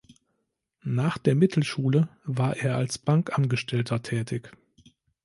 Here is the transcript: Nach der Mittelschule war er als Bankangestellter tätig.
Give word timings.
Nach 0.81 1.19
der 1.19 1.35
Mittelschule 1.35 2.09
war 2.23 2.57
er 2.57 2.75
als 2.75 2.97
Bankangestellter 2.97 4.01
tätig. 4.01 4.51